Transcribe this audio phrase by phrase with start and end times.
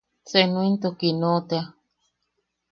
[0.29, 1.65] Senu into Kiino tea.